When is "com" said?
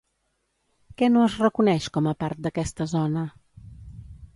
1.99-2.11